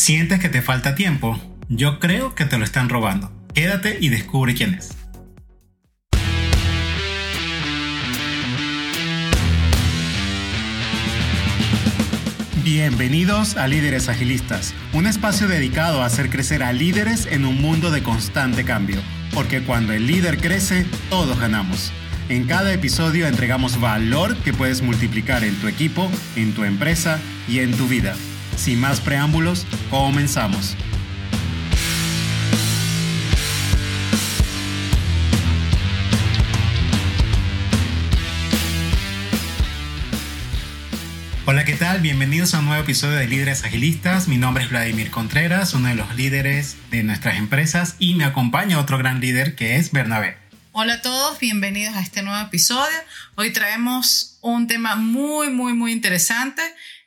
[0.00, 1.38] ¿Sientes que te falta tiempo?
[1.68, 3.30] Yo creo que te lo están robando.
[3.52, 4.96] Quédate y descubre quién es.
[12.64, 17.90] Bienvenidos a Líderes Agilistas, un espacio dedicado a hacer crecer a líderes en un mundo
[17.90, 19.02] de constante cambio,
[19.34, 21.92] porque cuando el líder crece, todos ganamos.
[22.30, 27.58] En cada episodio entregamos valor que puedes multiplicar en tu equipo, en tu empresa y
[27.58, 28.14] en tu vida.
[28.56, 30.76] Sin más preámbulos, comenzamos.
[41.46, 42.00] Hola, ¿qué tal?
[42.00, 44.28] Bienvenidos a un nuevo episodio de Líderes Agilistas.
[44.28, 48.78] Mi nombre es Vladimir Contreras, uno de los líderes de nuestras empresas y me acompaña
[48.78, 50.36] otro gran líder que es Bernabé.
[50.70, 52.96] Hola a todos, bienvenidos a este nuevo episodio.
[53.34, 56.62] Hoy traemos un tema muy, muy, muy interesante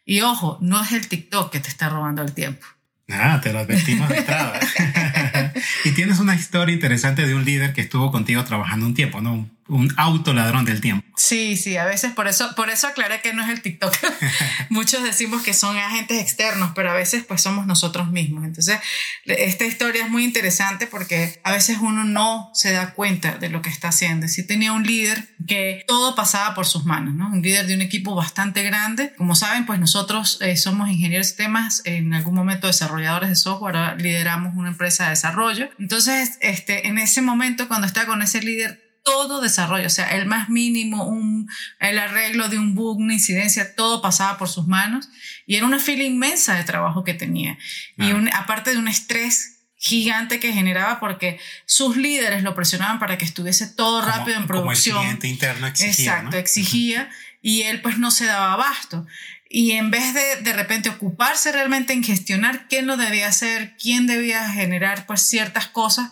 [0.05, 2.65] y ojo, no es el TikTok que te está robando el tiempo.
[3.09, 4.59] Ah, te lo advertimos de entrada.
[5.85, 9.49] y tienes una historia interesante de un líder que estuvo contigo trabajando un tiempo, ¿no?
[9.67, 11.07] Un autoladrón del tiempo.
[11.15, 13.95] Sí, sí, a veces por eso, por eso aclaré que no es el TikTok.
[14.69, 18.43] Muchos decimos que son agentes externos, pero a veces pues somos nosotros mismos.
[18.43, 18.79] Entonces,
[19.25, 23.61] esta historia es muy interesante porque a veces uno no se da cuenta de lo
[23.61, 24.27] que está haciendo.
[24.27, 27.27] Si tenía un líder que todo pasaba por sus manos, ¿no?
[27.27, 29.13] Un líder de un equipo bastante grande.
[29.17, 34.01] Como saben, pues nosotros eh, somos ingenieros de sistemas, en algún momento desarrolladores de software,
[34.01, 35.69] lideramos una empresa de desarrollo.
[35.79, 40.25] Entonces, este, en ese momento, cuando estaba con ese líder, todo desarrollo, o sea, el
[40.25, 45.09] más mínimo, un, el arreglo de un bug, una incidencia, todo pasaba por sus manos
[45.45, 47.57] y era una fila inmensa de trabajo que tenía.
[47.97, 53.17] Y un, aparte de un estrés gigante que generaba porque sus líderes lo presionaban para
[53.17, 54.95] que estuviese todo rápido en producción.
[54.95, 56.13] Como el interno exigía.
[56.13, 57.09] Exacto, exigía
[57.41, 59.05] y él pues no se daba abasto.
[59.49, 64.07] Y en vez de de repente ocuparse realmente en gestionar quién lo debía hacer, quién
[64.07, 66.11] debía generar pues ciertas cosas,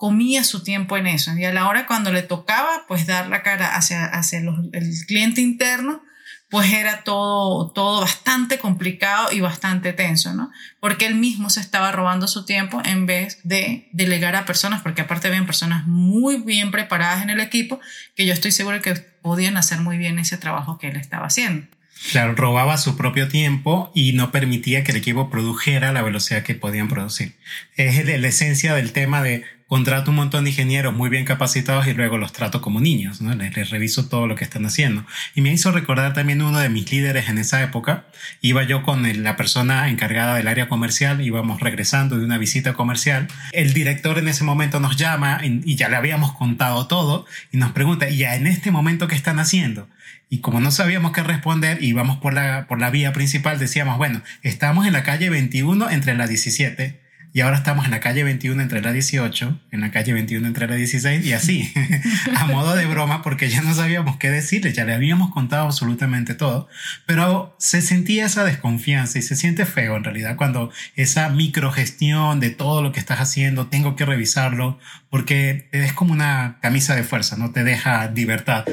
[0.00, 1.36] comía su tiempo en eso.
[1.36, 5.42] Y a la hora cuando le tocaba, pues dar la cara hacia, hacia el cliente
[5.42, 6.02] interno,
[6.48, 10.50] pues era todo, todo bastante complicado y bastante tenso, ¿no?
[10.80, 15.02] Porque él mismo se estaba robando su tiempo en vez de delegar a personas, porque
[15.02, 17.78] aparte habían personas muy bien preparadas en el equipo
[18.16, 21.66] que yo estoy seguro que podían hacer muy bien ese trabajo que él estaba haciendo.
[22.12, 26.54] Claro, robaba su propio tiempo y no permitía que el equipo produjera la velocidad que
[26.54, 27.34] podían producir.
[27.76, 31.94] Es la esencia del tema de contrato un montón de ingenieros muy bien capacitados y
[31.94, 33.32] luego los trato como niños, ¿no?
[33.36, 35.06] Les, reviso todo lo que están haciendo.
[35.36, 38.06] Y me hizo recordar también uno de mis líderes en esa época.
[38.40, 43.28] Iba yo con la persona encargada del área comercial, íbamos regresando de una visita comercial.
[43.52, 47.70] El director en ese momento nos llama y, ya le habíamos contado todo y nos
[47.70, 49.88] pregunta, ¿y ya en este momento qué están haciendo?
[50.28, 54.20] Y como no sabíamos qué responder, íbamos por la, por la vía principal, decíamos, bueno,
[54.42, 56.99] estamos en la calle 21 entre la 17
[57.32, 60.66] y ahora estamos en la calle 21 entre la 18, en la calle 21 entre
[60.66, 61.72] la 16 y así,
[62.36, 66.34] a modo de broma porque ya no sabíamos qué decirle, ya le habíamos contado absolutamente
[66.34, 66.68] todo,
[67.06, 72.50] pero se sentía esa desconfianza y se siente feo en realidad cuando esa microgestión de
[72.50, 77.36] todo lo que estás haciendo, tengo que revisarlo, porque es como una camisa de fuerza,
[77.36, 78.64] no te deja libertad.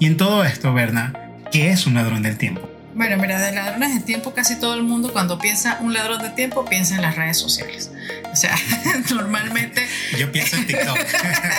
[0.00, 1.12] Y en todo esto, Berna,
[1.52, 2.73] ¿qué es un ladrón del tiempo?
[2.94, 6.30] Bueno, mira, de ladrones de tiempo casi todo el mundo cuando piensa un ladrón de
[6.30, 7.90] tiempo piensa en las redes sociales.
[8.32, 8.56] O sea,
[9.10, 9.84] normalmente...
[10.16, 10.98] Yo pienso en TikTok.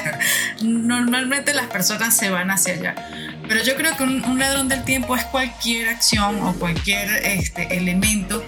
[0.62, 2.96] normalmente las personas se van hacia allá.
[3.50, 8.44] Pero yo creo que un, ladrón del tiempo es cualquier acción o cualquier este, elemento,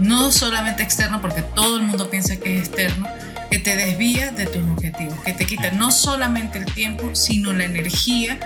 [0.00, 3.08] no solamente externo, porque todo el mundo piensa que es externo,
[3.50, 7.64] que te desvía de tus objetivos, que te quita no solamente el tiempo, sino la
[7.64, 8.38] energía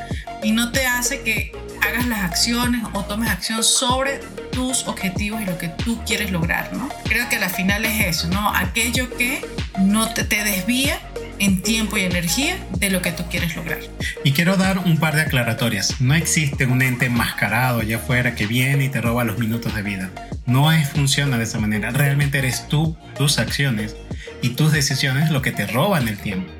[0.42, 1.52] y no te hace que
[1.82, 4.20] hagas las acciones o tomes acción sobre
[4.52, 6.88] tus objetivos y lo que tú quieres lograr, ¿no?
[7.04, 8.54] Creo que al final es eso, ¿no?
[8.54, 9.44] Aquello que
[9.78, 10.98] no te, te desvía
[11.38, 13.78] en tiempo y energía de lo que tú quieres lograr.
[14.24, 16.00] Y quiero dar un par de aclaratorias.
[16.00, 19.82] No existe un ente enmascarado allá afuera que viene y te roba los minutos de
[19.82, 20.10] vida.
[20.46, 21.90] No es, funciona de esa manera.
[21.90, 23.96] Realmente eres tú, tus acciones
[24.42, 26.50] y tus decisiones lo que te roban el tiempo.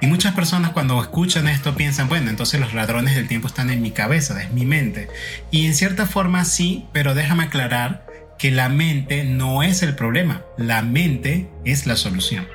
[0.00, 3.82] Y muchas personas cuando escuchan esto piensan, bueno, entonces los ladrones del tiempo están en
[3.82, 5.08] mi cabeza, es mi mente.
[5.50, 8.06] Y en cierta forma sí, pero déjame aclarar
[8.38, 12.46] que la mente no es el problema, la mente es la solución.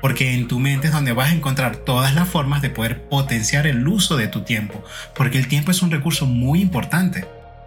[0.00, 3.66] Porque en tu mente es donde vas a encontrar todas las formas de poder potenciar
[3.66, 4.82] el uso de tu tiempo,
[5.14, 7.26] porque el tiempo es un recurso muy importante.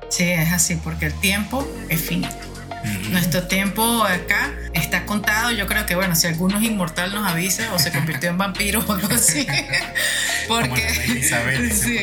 [0.10, 2.59] Sí, es así, porque el tiempo es finito.
[3.10, 5.52] Nuestro tiempo acá está contado.
[5.52, 8.84] Yo creo que, bueno, si alguno es inmortal nos avisa o se convirtió en vampiro
[8.88, 9.46] o algo así.
[10.48, 10.70] Porque.
[10.70, 11.72] Como la reina Isabel.
[11.80, 12.00] Sí,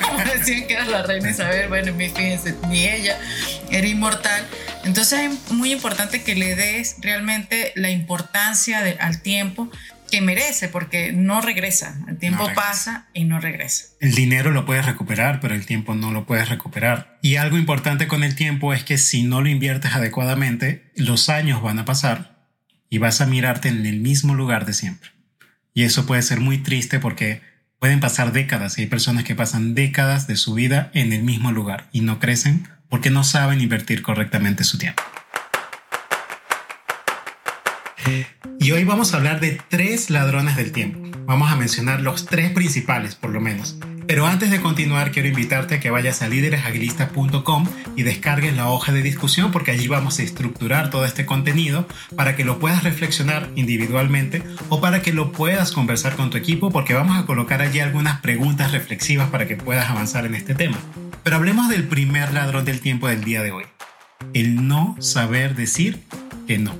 [0.00, 1.68] como, decían que era la reina Isabel.
[1.68, 3.18] Bueno, fíjense, ni ella
[3.70, 4.46] era inmortal.
[4.84, 9.70] Entonces es muy importante que le des realmente la importancia al tiempo
[10.10, 11.98] que merece porque no regresa.
[12.08, 13.86] El tiempo pasa y no regresa.
[14.00, 17.18] El dinero lo puedes recuperar, pero el tiempo no lo puedes recuperar.
[17.22, 21.62] Y algo importante con el tiempo es que si no lo inviertes adecuadamente, los años
[21.62, 22.38] van a pasar
[22.90, 25.10] y vas a mirarte en el mismo lugar de siempre.
[25.74, 27.40] Y eso puede ser muy triste porque
[27.78, 31.52] pueden pasar décadas y hay personas que pasan décadas de su vida en el mismo
[31.52, 35.02] lugar y no crecen porque no saben invertir correctamente su tiempo.
[38.68, 41.00] Y hoy vamos a hablar de tres ladrones del tiempo.
[41.24, 43.78] Vamos a mencionar los tres principales, por lo menos.
[44.06, 47.66] Pero antes de continuar, quiero invitarte a que vayas a líderesagilistas.com
[47.96, 52.36] y descargues la hoja de discusión porque allí vamos a estructurar todo este contenido para
[52.36, 56.92] que lo puedas reflexionar individualmente o para que lo puedas conversar con tu equipo porque
[56.92, 60.76] vamos a colocar allí algunas preguntas reflexivas para que puedas avanzar en este tema.
[61.22, 63.64] Pero hablemos del primer ladrón del tiempo del día de hoy.
[64.34, 66.02] El no saber decir
[66.46, 66.74] que no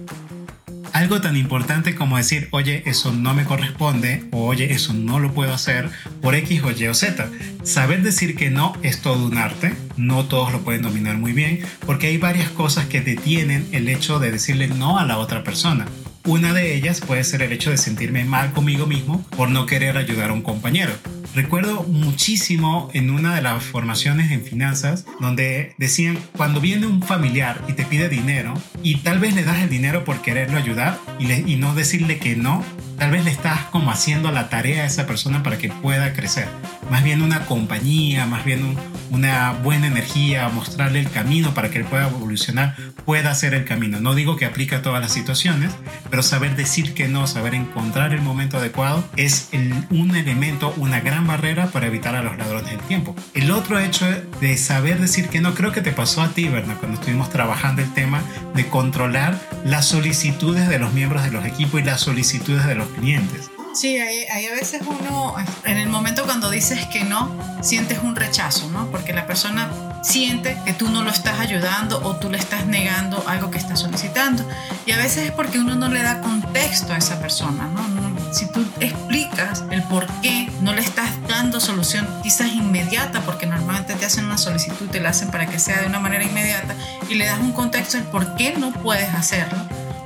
[0.93, 5.33] algo tan importante como decir, oye, eso no me corresponde, o oye, eso no lo
[5.33, 5.91] puedo hacer
[6.21, 7.29] por X o Y o Z.
[7.63, 11.61] Saber decir que no es todo un arte, no todos lo pueden dominar muy bien,
[11.87, 15.87] porque hay varias cosas que detienen el hecho de decirle no a la otra persona.
[16.25, 19.97] Una de ellas puede ser el hecho de sentirme mal conmigo mismo por no querer
[19.97, 20.93] ayudar a un compañero.
[21.35, 27.63] Recuerdo muchísimo en una de las formaciones en finanzas donde decían, cuando viene un familiar
[27.69, 31.31] y te pide dinero y tal vez le das el dinero por quererlo ayudar y,
[31.33, 32.65] y no decirle que no,
[32.99, 36.49] tal vez le estás como haciendo la tarea a esa persona para que pueda crecer.
[36.91, 38.77] Más bien una compañía, más bien
[39.11, 42.75] una buena energía, mostrarle el camino para que él pueda evolucionar,
[43.05, 44.01] pueda hacer el camino.
[44.01, 45.73] No digo que aplique a todas las situaciones,
[46.11, 49.49] pero saber decir que no, saber encontrar el momento adecuado es
[49.91, 53.15] un elemento, una gran barrera para evitar a los ladrones del tiempo.
[53.35, 54.07] El otro hecho
[54.41, 56.77] de saber decir que no, creo que te pasó a ti, ¿verdad?
[56.79, 58.23] Cuando estuvimos trabajando el tema
[58.55, 62.89] de controlar las solicitudes de los miembros de los equipos y las solicitudes de los
[62.89, 63.51] clientes.
[63.75, 67.31] Sí, hay, a veces uno, en el momento cuando dices que no,
[67.63, 68.91] sientes un rechazo, ¿no?
[68.91, 69.71] Porque la persona
[70.03, 73.77] siente que tú no lo estás ayudando o tú le estás negando algo que está
[73.77, 74.45] solicitando.
[74.87, 78.08] Y a veces es porque uno no le da contexto a esa persona, ¿no?
[78.33, 83.95] Si tú explicas el por qué no le estás dando solución quizás inmediata, porque normalmente
[83.95, 86.75] te hacen una solicitud, te la hacen para que sea de una manera inmediata,
[87.09, 89.59] y le das un contexto del por qué no puedes hacerlo,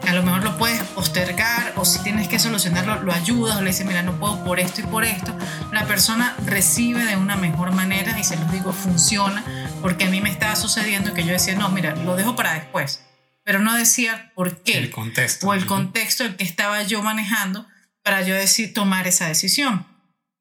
[0.06, 3.70] a lo mejor lo puedes postergar o si tienes que solucionarlo, lo ayudas o le
[3.70, 5.36] dices, mira, no puedo por esto y por esto.
[5.72, 9.42] La persona recibe de una mejor manera y se los digo, funciona,
[9.80, 13.04] porque a mí me estaba sucediendo que yo decía, no, mira, lo dejo para después,
[13.44, 14.78] pero no decía por qué.
[14.78, 15.46] El contexto.
[15.46, 17.66] O el contexto el que estaba yo manejando
[18.02, 19.86] para yo decir, tomar esa decisión.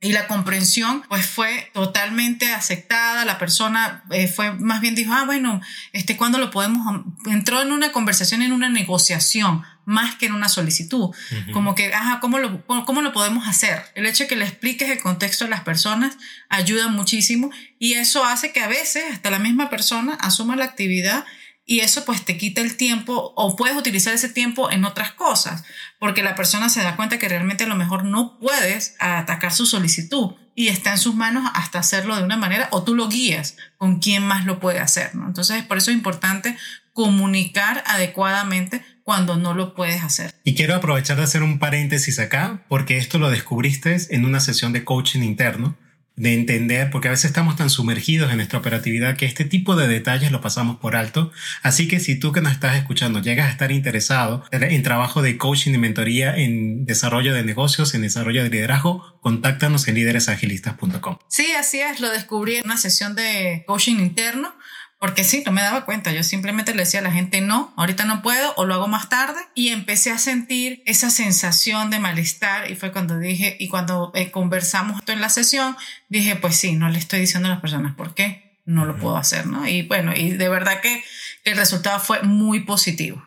[0.04, 5.26] Y la comprensión pues fue totalmente aceptada, la persona eh, fue más bien dijo, ah,
[5.26, 5.62] bueno,
[5.94, 7.04] este, ¿cuándo lo podemos?
[7.28, 11.12] Entró en una conversación, en una negociación, más que en una solicitud.
[11.54, 13.84] Como que, ajá, ¿cómo lo, ¿cómo lo podemos hacer?
[13.94, 16.18] El hecho de que le expliques el contexto a las personas
[16.50, 21.26] ayuda muchísimo y eso hace que a veces hasta la misma persona asuma la actividad
[21.72, 25.64] y eso pues te quita el tiempo o puedes utilizar ese tiempo en otras cosas,
[26.00, 29.66] porque la persona se da cuenta que realmente a lo mejor no puedes atacar su
[29.66, 33.56] solicitud y está en sus manos hasta hacerlo de una manera o tú lo guías
[33.78, 35.26] con quién más lo puede hacer, ¿no?
[35.28, 36.58] Entonces, por eso es importante
[36.92, 40.34] comunicar adecuadamente cuando no lo puedes hacer.
[40.44, 44.74] Y quiero aprovechar de hacer un paréntesis acá, porque esto lo descubriste en una sesión
[44.74, 45.78] de coaching interno
[46.16, 49.88] de entender, porque a veces estamos tan sumergidos en nuestra operatividad que este tipo de
[49.88, 51.32] detalles lo pasamos por alto.
[51.64, 55.38] Así que si tú que nos estás escuchando llegas a estar interesado en trabajo de
[55.38, 61.18] coaching y mentoría en desarrollo de negocios, en desarrollo de liderazgo, contáctanos en líderesagilistas.com.
[61.28, 64.54] Sí, así es, lo descubrí en una sesión de coaching interno
[65.02, 66.12] porque sí, no me daba cuenta.
[66.12, 69.10] Yo simplemente le decía a la gente, no, ahorita no puedo o lo hago más
[69.10, 69.42] tarde.
[69.56, 72.70] Y empecé a sentir esa sensación de malestar.
[72.70, 75.76] Y fue cuando dije, y cuando eh, conversamos esto en la sesión,
[76.10, 79.18] dije, pues sí, no le estoy diciendo a las personas por qué no lo puedo
[79.18, 79.68] hacer, ¿no?
[79.68, 81.04] Y bueno, y de verdad que
[81.46, 83.26] el resultado fue muy positivo.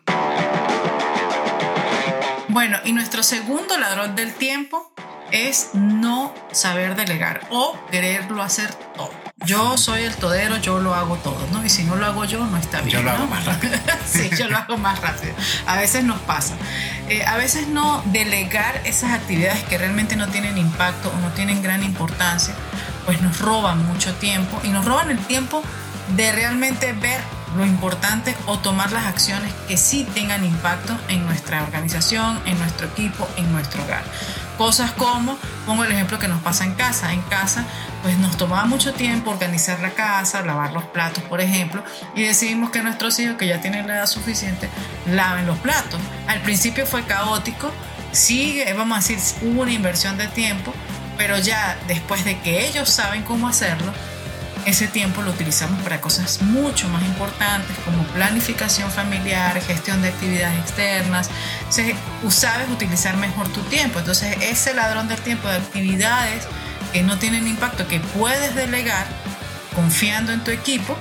[2.50, 4.95] Bueno, y nuestro segundo ladrón del tiempo
[5.33, 11.16] es no saber delegar o quererlo hacer todo yo soy el todero, yo lo hago
[11.16, 11.64] todo, ¿no?
[11.64, 12.98] Y si no lo hago yo, no está bien.
[12.98, 13.78] Yo lo hago más rápido.
[14.06, 15.34] sí, yo lo hago más rápido.
[15.66, 16.54] A veces nos pasa.
[17.08, 21.62] Eh, a veces no delegar esas actividades que realmente no tienen impacto o no tienen
[21.62, 22.54] gran importancia,
[23.04, 25.62] pues nos roban mucho tiempo y nos roban el tiempo
[26.16, 27.20] de realmente ver
[27.56, 32.88] lo importante o tomar las acciones que sí tengan impacto en nuestra organización, en nuestro
[32.88, 34.02] equipo, en nuestro hogar.
[34.58, 37.12] Cosas como, pongo el ejemplo que nos pasa en casa.
[37.12, 37.64] En casa,
[38.02, 41.82] pues nos tomaba mucho tiempo organizar la casa, lavar los platos, por ejemplo,
[42.14, 44.68] y decidimos que nuestros hijos, que ya tienen la edad suficiente,
[45.06, 45.99] laven los platos.
[46.26, 47.73] Al principio fue caótico,
[48.12, 50.75] sí, vamos a decir, hubo una inversión de tiempo,
[51.16, 53.90] pero ya después de que ellos saben cómo hacerlo,
[54.66, 60.59] ese tiempo lo utilizamos para cosas mucho más importantes como planificación familiar, gestión de actividades
[60.61, 61.30] externas.
[61.59, 61.94] Entonces,
[62.30, 63.99] sabes utilizar mejor tu tiempo.
[63.99, 66.47] Entonces, ese ladrón del tiempo de actividades
[66.92, 69.06] que no tienen impacto, que puedes delegar
[69.75, 70.97] confiando en tu equipo,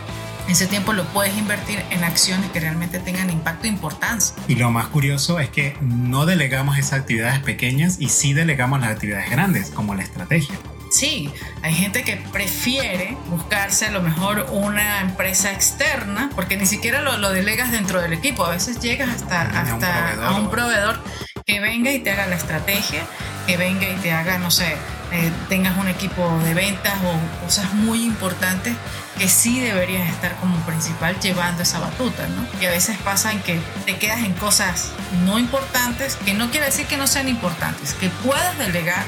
[0.49, 4.35] ese tiempo lo puedes invertir en acciones que realmente tengan impacto e importancia.
[4.47, 8.89] Y lo más curioso es que no delegamos esas actividades pequeñas y sí delegamos las
[8.89, 10.55] actividades grandes, como la estrategia.
[10.93, 11.33] Sí,
[11.63, 17.31] hay gente que prefiere buscarse a lo mejor una empresa externa, porque ni siquiera lo,
[17.31, 18.45] delegas dentro del equipo.
[18.45, 21.03] A veces llegas hasta, hasta a un proveedor
[21.47, 23.01] que venga y te haga la estrategia,
[23.47, 24.75] que venga y te haga, no sé,
[25.11, 28.75] eh, tengas un equipo de ventas o cosas muy importantes
[29.17, 32.45] que sí deberías estar como principal llevando esa batuta, ¿no?
[32.61, 34.91] Y a veces pasa en que te quedas en cosas
[35.25, 39.03] no importantes, que no quiere decir que no sean importantes, que puedas delegar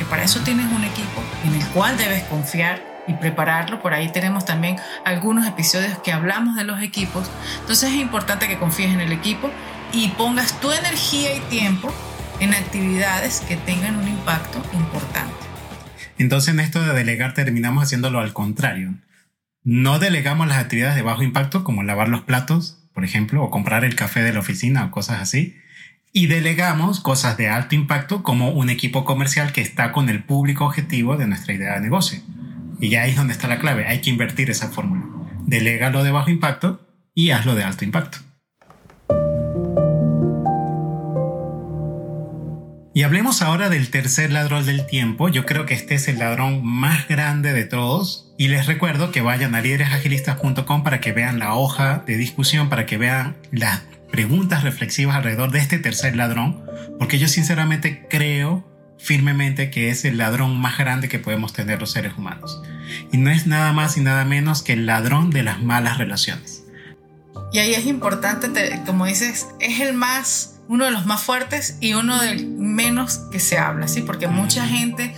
[0.00, 3.82] porque para eso tienes un equipo en el cual debes confiar y prepararlo.
[3.82, 7.30] Por ahí tenemos también algunos episodios que hablamos de los equipos.
[7.60, 9.50] Entonces es importante que confíes en el equipo
[9.92, 11.92] y pongas tu energía y tiempo
[12.38, 15.34] en actividades que tengan un impacto importante.
[16.16, 18.94] Entonces en esto de delegar terminamos haciéndolo al contrario.
[19.64, 23.84] No delegamos las actividades de bajo impacto como lavar los platos, por ejemplo, o comprar
[23.84, 25.58] el café de la oficina o cosas así,
[26.12, 30.64] y delegamos cosas de alto impacto como un equipo comercial que está con el público
[30.64, 32.20] objetivo de nuestra idea de negocio.
[32.80, 35.04] Y ahí es donde está la clave, hay que invertir esa fórmula.
[35.46, 38.18] Delega lo de bajo impacto y hazlo de alto impacto.
[42.92, 45.28] Y hablemos ahora del tercer ladrón del tiempo.
[45.28, 48.34] Yo creo que este es el ladrón más grande de todos.
[48.36, 52.86] Y les recuerdo que vayan a líderesagilistas.com para que vean la hoja de discusión, para
[52.86, 56.64] que vean las preguntas reflexivas alrededor de este tercer ladrón,
[56.98, 58.66] porque yo sinceramente creo
[58.98, 62.60] firmemente que es el ladrón más grande que podemos tener los seres humanos.
[63.12, 66.64] Y no es nada más y nada menos que el ladrón de las malas relaciones.
[67.52, 71.94] Y ahí es importante, como dices, es el más, uno de los más fuertes y
[71.94, 74.02] uno del menos que se habla, ¿sí?
[74.02, 75.14] Porque mucha gente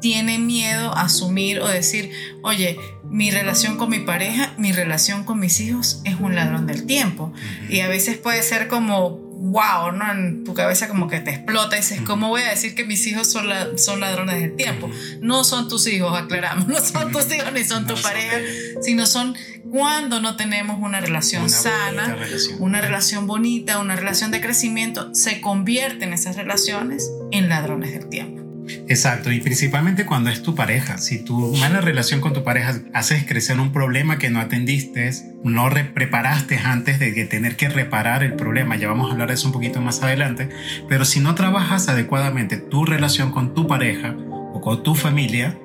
[0.00, 2.10] tiene miedo a asumir o decir,
[2.42, 6.86] oye, mi relación con mi pareja, mi relación con mis hijos es un ladrón del
[6.86, 7.32] tiempo.
[7.68, 10.10] Y a veces puede ser como, wow, ¿no?
[10.12, 13.06] En tu cabeza como que te explota y dices, ¿cómo voy a decir que mis
[13.06, 13.46] hijos son,
[13.78, 14.90] son ladrones del tiempo?
[15.20, 18.36] No son tus hijos, aclaramos, no son tus hijos ni son tu pareja,
[18.82, 19.34] sino son
[19.70, 22.16] cuando no tenemos una relación sana,
[22.58, 28.49] una relación bonita, una relación de crecimiento, se convierten esas relaciones en ladrones del tiempo.
[28.88, 30.98] Exacto, y principalmente cuando es tu pareja.
[30.98, 35.10] Si tu mala relación con tu pareja haces crecer un problema que no atendiste,
[35.44, 39.46] no preparaste antes de tener que reparar el problema, ya vamos a hablar de eso
[39.46, 40.48] un poquito más adelante,
[40.88, 44.16] pero si no trabajas adecuadamente tu relación con tu pareja
[44.52, 45.56] o con tu familia,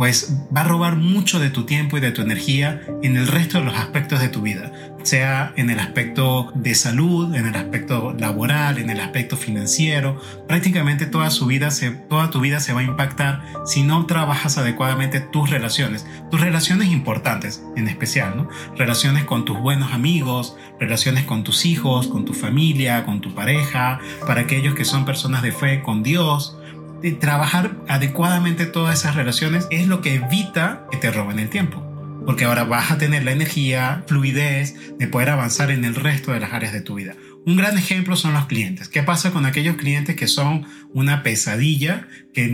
[0.00, 3.58] pues va a robar mucho de tu tiempo y de tu energía en el resto
[3.58, 8.14] de los aspectos de tu vida, sea en el aspecto de salud, en el aspecto
[8.18, 10.18] laboral, en el aspecto financiero.
[10.48, 16.40] Prácticamente toda, tu vida se va a impactar si no trabajas adecuadamente tus relaciones, tus
[16.40, 18.48] relaciones importantes en especial, ¿no?
[18.78, 24.00] Relaciones con tus buenos amigos, relaciones con tus hijos, con tu familia, con tu pareja,
[24.26, 26.56] para aquellos que son personas de fe, con Dios
[27.00, 31.86] de trabajar adecuadamente todas esas relaciones es lo que evita que te roben el tiempo.
[32.26, 36.40] Porque ahora vas a tener la energía, fluidez de poder avanzar en el resto de
[36.40, 37.14] las áreas de tu vida.
[37.46, 38.88] Un gran ejemplo son los clientes.
[38.88, 42.48] ¿Qué pasa con aquellos clientes que son una pesadilla, que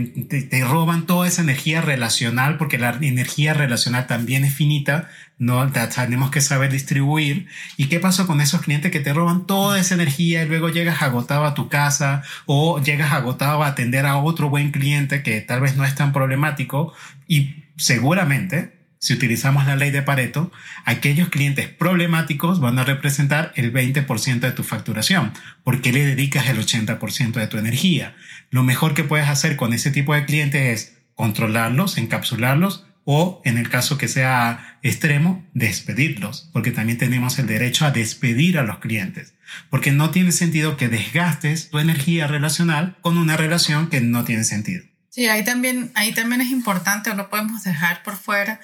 [0.49, 6.31] te, roban toda esa energía relacional, porque la energía relacional también es finita, no tenemos
[6.31, 7.47] que saber distribuir.
[7.75, 11.01] ¿Y qué pasa con esos clientes que te roban toda esa energía y luego llegas
[11.01, 15.59] agotado a tu casa o llegas agotado a atender a otro buen cliente que tal
[15.59, 16.93] vez no es tan problemático
[17.27, 20.51] y seguramente si utilizamos la ley de Pareto,
[20.85, 26.57] aquellos clientes problemáticos van a representar el 20% de tu facturación, porque le dedicas el
[26.57, 28.15] 80% de tu energía.
[28.49, 33.57] Lo mejor que puedes hacer con ese tipo de clientes es controlarlos, encapsularlos o, en
[33.57, 38.79] el caso que sea extremo, despedirlos, porque también tenemos el derecho a despedir a los
[38.79, 39.33] clientes,
[39.69, 44.43] porque no tiene sentido que desgastes tu energía relacional con una relación que no tiene
[44.43, 44.83] sentido.
[45.09, 48.59] Sí, ahí también, ahí también es importante, o no podemos dejar por fuera,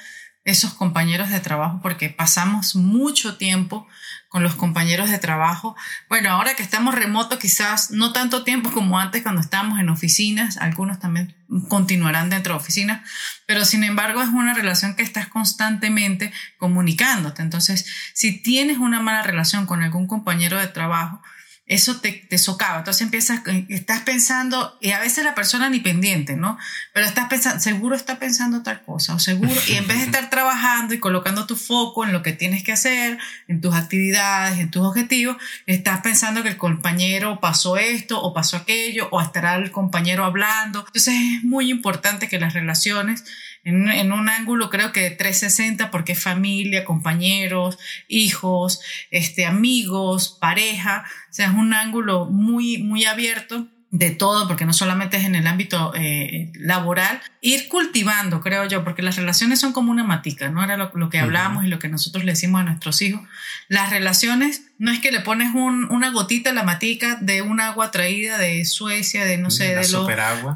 [0.45, 3.87] esos compañeros de trabajo porque pasamos mucho tiempo
[4.27, 5.75] con los compañeros de trabajo.
[6.09, 10.57] Bueno, ahora que estamos remotos, quizás no tanto tiempo como antes cuando estábamos en oficinas,
[10.57, 11.35] algunos también
[11.69, 13.07] continuarán dentro de oficinas,
[13.45, 17.41] pero sin embargo es una relación que estás constantemente comunicándote.
[17.41, 21.21] Entonces, si tienes una mala relación con algún compañero de trabajo,
[21.65, 22.79] eso te, te, socava.
[22.79, 26.57] Entonces empiezas, estás pensando, y a veces la persona ni pendiente, ¿no?
[26.93, 30.29] Pero estás pensando, seguro está pensando tal cosa, o seguro, y en vez de estar
[30.29, 33.17] trabajando y colocando tu foco en lo que tienes que hacer,
[33.47, 38.57] en tus actividades, en tus objetivos, estás pensando que el compañero pasó esto o pasó
[38.57, 40.79] aquello, o estará el compañero hablando.
[40.87, 43.23] Entonces es muy importante que las relaciones
[43.63, 47.77] en, un ángulo creo que de 360 porque familia, compañeros,
[48.07, 54.65] hijos, este, amigos, pareja, o sea, es un ángulo muy, muy abierto de todo, porque
[54.65, 59.59] no solamente es en el ámbito eh, laboral, ir cultivando, creo yo, porque las relaciones
[59.59, 60.63] son como una matica, ¿no?
[60.63, 63.21] Era lo, que hablábamos y lo que nosotros le decimos a nuestros hijos.
[63.67, 67.91] Las relaciones no es que le pones una gotita a la matica de un agua
[67.91, 70.07] traída de Suecia, de no sé, de lo,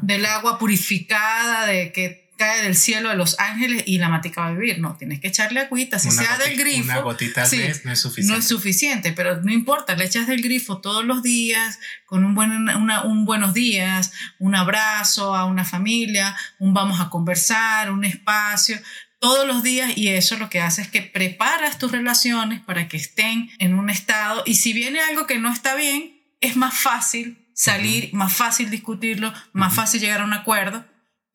[0.02, 4.46] del agua purificada, de que cae del cielo de los ángeles y la matica va
[4.46, 4.78] a vivir.
[4.78, 6.84] No, tienes que echarle agüita, si sea del grifo.
[6.84, 8.32] Una gotita al mes no es suficiente.
[8.32, 12.34] No es suficiente, pero no importa, le echas del grifo todos los días, con un,
[12.34, 18.80] buen, un buenos días, un abrazo a una familia, un vamos a conversar, un espacio,
[19.18, 22.96] todos los días y eso lo que hace es que preparas tus relaciones para que
[22.96, 27.44] estén en un estado y si viene algo que no está bien, es más fácil
[27.52, 30.84] salir, más fácil discutirlo, más fácil llegar a un acuerdo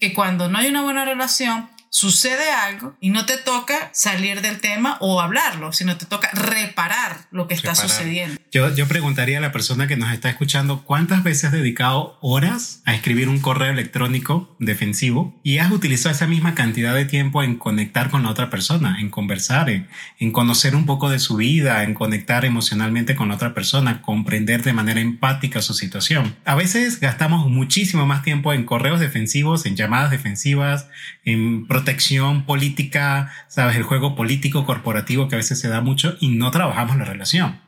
[0.04, 4.60] que cuando no hay una buena relación, sucede algo y no te toca salir del
[4.60, 8.42] tema o hablarlo, sino te toca reparar lo que está sucediendo.
[8.52, 12.82] Yo, yo preguntaría a la persona que nos está escuchando, ¿cuántas veces has dedicado horas
[12.86, 17.58] a escribir un correo electrónico defensivo y has utilizado esa misma cantidad de tiempo en
[17.58, 21.84] conectar con la otra persona, en conversar, en, en conocer un poco de su vida,
[21.84, 26.36] en conectar emocionalmente con la otra persona, comprender de manera empática su situación?
[26.44, 30.88] A veces gastamos muchísimo más tiempo en correos defensivos, en llamadas defensivas,
[31.26, 36.30] en protección política, sabes, el juego político corporativo que a veces se da mucho y
[36.30, 37.62] no trabajamos la relación.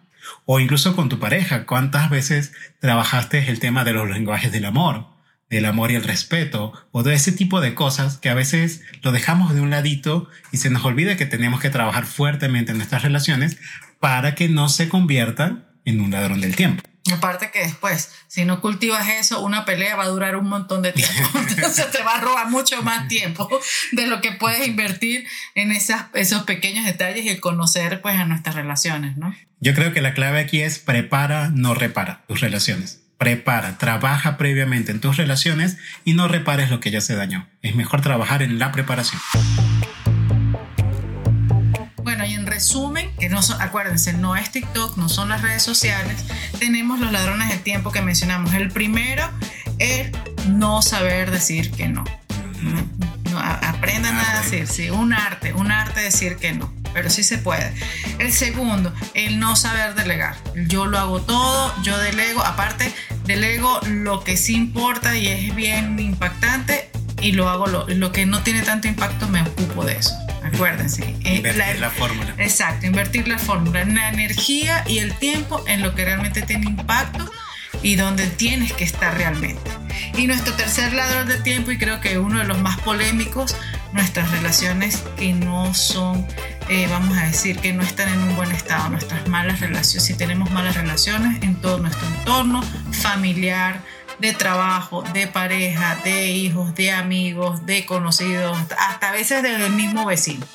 [0.46, 5.08] O incluso con tu pareja, ¿cuántas veces trabajaste el tema de los lenguajes del amor,
[5.50, 9.12] del amor y el respeto, o de ese tipo de cosas que a veces lo
[9.12, 13.04] dejamos de un ladito y se nos olvida que tenemos que trabajar fuertemente en nuestras
[13.04, 13.58] relaciones
[14.00, 16.84] para que no se conviertan en un ladrón del tiempo?
[17.14, 20.92] Aparte que después, si no cultivas eso, una pelea va a durar un montón de
[20.92, 21.14] tiempo.
[21.50, 23.48] Entonces te va a robar mucho más tiempo
[23.92, 28.26] de lo que puedes invertir en esas, esos pequeños detalles y el conocer pues a
[28.26, 29.36] nuestras relaciones, ¿no?
[29.60, 33.02] Yo creo que la clave aquí es prepara, no repara tus relaciones.
[33.18, 37.48] Prepara, trabaja previamente en tus relaciones y no repares lo que ya se dañó.
[37.62, 39.22] Es mejor trabajar en la preparación
[43.36, 46.24] no son, acuérdense, no es TikTok, no son las redes sociales,
[46.58, 48.54] tenemos los ladrones del tiempo que mencionamos.
[48.54, 49.30] El primero
[49.78, 50.10] es
[50.48, 52.06] no saber decir que no.
[53.62, 57.74] aprendan a decir, sí, un arte, un arte decir que no, pero sí se puede.
[58.20, 60.38] El segundo, el no saber delegar.
[60.68, 62.96] Yo lo hago todo, yo delego, aparte
[63.26, 68.26] delego lo que sí importa y es bien impactante y lo hago lo, lo que
[68.26, 71.04] no tiene tanto impacto, me ocupo de eso acuérdense.
[71.24, 72.34] Eh, invertir la, fórmula.
[72.38, 77.32] Exacto, invertir la fórmula, la energía y el tiempo en lo que realmente tiene impacto
[77.82, 79.72] y donde tienes que estar realmente.
[80.18, 83.56] Y nuestro tercer ladrón de tiempo, y creo que uno de los más polémicos,
[83.94, 86.26] nuestras relaciones que no son,
[86.70, 90.16] eh, vamos a decir, que no están en un buen estado, nuestras malas relaciones, si
[90.16, 93.82] tenemos malas relaciones en todo nuestro entorno familiar,
[94.20, 100.06] de trabajo, de pareja, de hijos, de amigos, de conocidos, hasta a veces del mismo
[100.06, 100.46] vecino.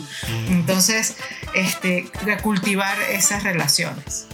[0.49, 1.17] Entonces,
[1.55, 2.11] este,
[2.43, 4.27] cultivar esas relaciones.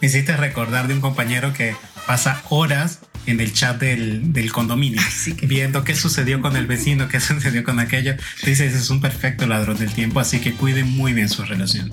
[0.00, 5.00] Me hiciste recordar de un compañero que pasa horas en el chat del, del condominio,
[5.42, 8.14] viendo qué sucedió con el vecino, qué sucedió con aquello.
[8.44, 11.92] Dices, es un perfecto ladrón del tiempo, así que cuiden muy bien su relación.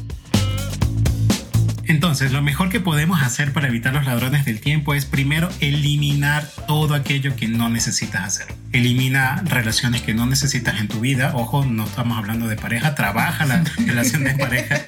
[1.92, 6.48] Entonces, lo mejor que podemos hacer para evitar los ladrones del tiempo es primero eliminar
[6.66, 8.61] todo aquello que no necesitas hacer.
[8.74, 11.34] Elimina relaciones que no necesitas en tu vida.
[11.36, 12.96] Ojo, no estamos hablando de pareja.
[12.96, 14.80] Trabaja la relación de pareja.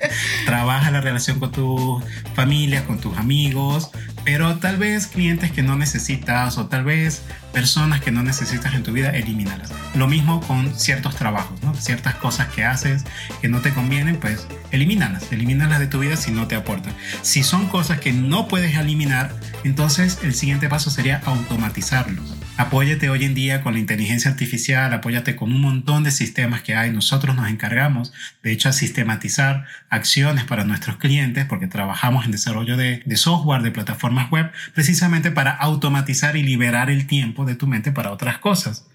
[0.46, 2.02] Trabaja la relación con tu
[2.34, 3.92] familia, con tus amigos.
[4.24, 8.84] Pero tal vez clientes que no necesitas o tal vez personas que no necesitas en
[8.84, 9.72] tu vida, elimínalas.
[9.96, 11.76] Lo mismo con ciertos trabajos, ¿no?
[11.76, 13.04] Ciertas cosas que haces
[13.42, 15.30] que no te convienen, pues elimínalas.
[15.32, 16.94] Elimínalas de tu vida si no te aportan.
[17.22, 23.26] Si son cosas que no puedes eliminar, entonces el siguiente paso sería automatizarlos Apóyate hoy
[23.26, 26.92] en día con la inteligencia artificial, apóyate con un montón de sistemas que hay.
[26.92, 28.14] Nosotros nos encargamos,
[28.44, 33.72] de hecho, a sistematizar acciones para nuestros clientes porque trabajamos en desarrollo de, software, de
[33.72, 38.86] plataformas web, precisamente para automatizar y liberar el tiempo de tu mente para otras cosas.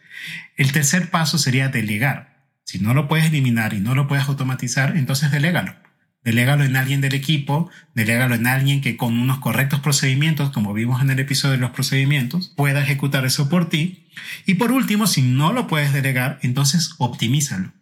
[0.57, 2.44] El tercer paso sería delegar.
[2.62, 5.75] Si no lo puedes eliminar y no lo puedes automatizar, entonces delégalo.
[6.25, 11.01] Delégalo en alguien del equipo, delégalo en alguien que con unos correctos procedimientos, como vimos
[11.01, 14.09] en el episodio de los procedimientos, pueda ejecutar eso por ti.
[14.45, 17.73] Y por último, si no lo puedes delegar, entonces optimízalo.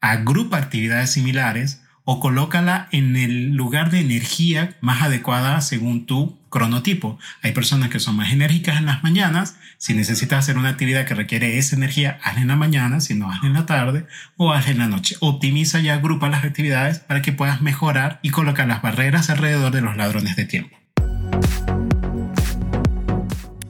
[0.00, 7.18] Agrupa actividades similares o colócala en el lugar de energía más adecuada según tu cronotipo.
[7.42, 9.56] Hay personas que son más enérgicas en las mañanas.
[9.78, 13.30] Si necesitas hacer una actividad que requiere esa energía, hazla en la mañana, si no,
[13.30, 15.16] hazla en la tarde o hazla en la noche.
[15.20, 19.80] Optimiza y agrupa las actividades para que puedas mejorar y colocar las barreras alrededor de
[19.80, 20.76] los ladrones de tiempo.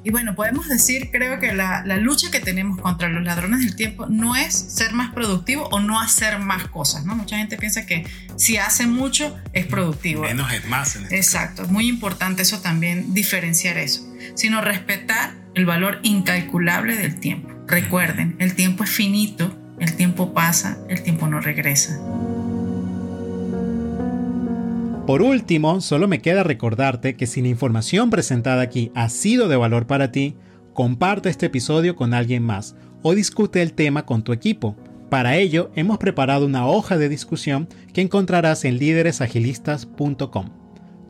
[0.04, 3.74] Y bueno, podemos decir, creo que la, la, lucha que tenemos contra los ladrones del
[3.74, 7.16] tiempo no es ser más productivo o no hacer más cosas, ¿no?
[7.16, 10.22] Mucha gente piensa que si hace mucho es productivo.
[10.24, 10.96] Menos es más.
[10.96, 16.96] En este Exacto, es muy importante eso también, diferenciar eso, sino respetar el valor incalculable
[16.96, 17.48] del tiempo.
[17.66, 21.98] Recuerden, el tiempo es finito, el tiempo pasa, el tiempo no regresa.
[25.06, 29.56] Por último, solo me queda recordarte que si la información presentada aquí ha sido de
[29.56, 30.34] valor para ti,
[30.72, 34.76] comparte este episodio con alguien más o discute el tema con tu equipo.
[35.10, 40.46] Para ello, hemos preparado una hoja de discusión que encontrarás en líderesagilistas.com.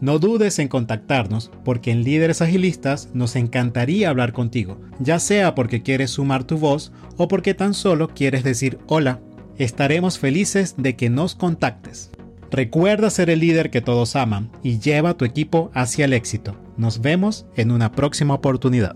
[0.01, 5.83] No dudes en contactarnos porque en Líderes Agilistas nos encantaría hablar contigo, ya sea porque
[5.83, 9.21] quieres sumar tu voz o porque tan solo quieres decir hola.
[9.57, 12.11] Estaremos felices de que nos contactes.
[12.55, 16.55] Recuerda ser el líder que todos aman y lleva a tu equipo hacia el éxito.
[16.77, 18.95] Nos vemos en una próxima oportunidad.